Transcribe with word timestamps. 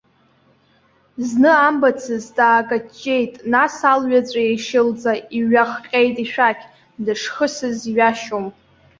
Зны 1.27 1.51
амцабз 1.67 2.25
аакаҷҷеит, 2.47 3.33
нас 3.53 3.75
алҩаҵә 3.91 4.37
еишьылӡа 4.45 5.13
иҩахҟьеит 5.37 6.15
ишәақь, 6.25 6.63
дышхысыз 7.05 7.79
ҩашьом. 7.95 8.45